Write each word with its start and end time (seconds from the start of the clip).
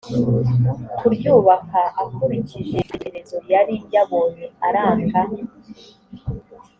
kuryubaka 0.97 1.81
akurikije 2.03 2.59
icyitegererezo 2.81 3.37
yari 3.53 3.75
yabonye 3.93 4.45
aranga 4.67 5.19